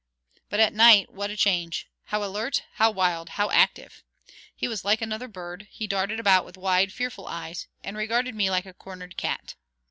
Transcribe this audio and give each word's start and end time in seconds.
But 0.49 0.59
at 0.59 0.73
night 0.73 1.13
what 1.13 1.29
a 1.29 1.37
change; 1.37 1.87
how 2.05 2.23
alert, 2.23 2.63
how 2.77 2.89
wild, 2.89 3.29
how 3.37 3.51
active! 3.51 4.03
He 4.55 4.67
was 4.67 4.83
like 4.83 4.99
another 4.99 5.27
bird; 5.27 5.67
he 5.69 5.85
darted 5.85 6.19
about 6.19 6.43
with 6.43 6.57
wide, 6.57 6.91
fearful 6.91 7.27
eyes, 7.27 7.67
and 7.83 7.95
regarded 7.95 8.33
me 8.33 8.49
like 8.49 8.65
a 8.65 8.73
cornered 8.73 9.15
cat. 9.15 9.53